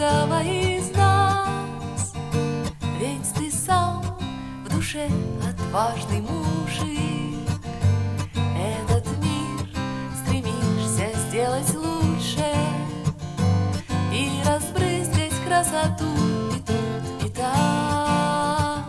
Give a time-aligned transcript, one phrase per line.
[0.00, 2.14] каждого из нас.
[2.98, 4.02] Ведь ты сам
[4.64, 5.08] в душе
[5.46, 7.38] отважный мужик.
[8.56, 9.68] Этот мир
[10.24, 12.46] стремишься сделать лучше
[14.12, 16.06] И разбрызгать красоту
[16.54, 18.84] и тут, и там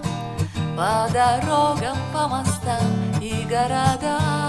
[0.76, 4.41] По дорогам, по мостам и городам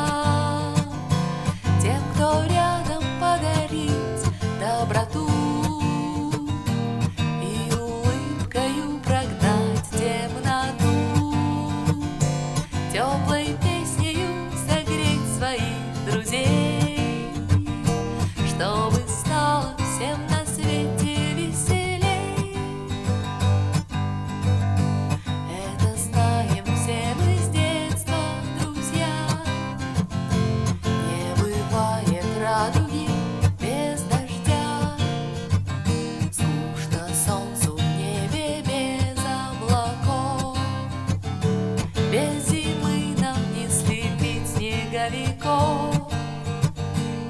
[42.12, 46.12] Без зимы нам не слепить снеговиков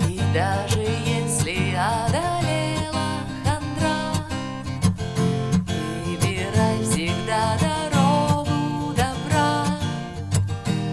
[0.09, 4.12] И даже если одолела хандра
[6.04, 9.66] Выбирай всегда дорогу добра.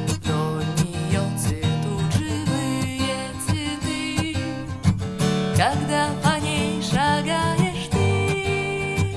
[0.05, 4.37] Вдоль нее цветут живые цветы.
[5.57, 9.15] Когда по ней шагаешь ты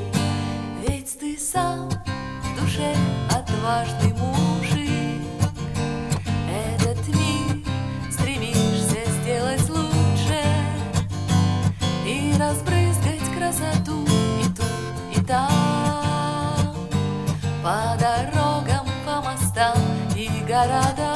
[0.88, 2.97] Ведь ты сам в душе
[3.31, 4.01] отважный
[17.62, 19.78] по дорогам, по мостам
[20.17, 21.15] и городам.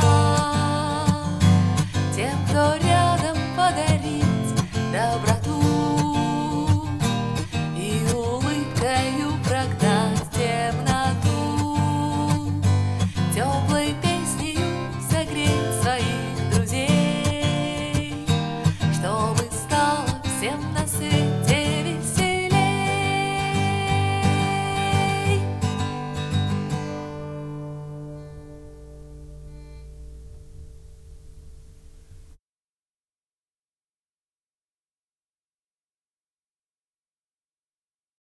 [2.15, 4.25] Тем, кто рядом подарить
[4.93, 6.87] доброту
[7.77, 11.79] и улыбкою прогнать темноту,
[13.35, 14.61] теплой песней
[15.11, 18.25] согреть своих друзей,
[18.95, 21.26] чтобы стало всем на свете.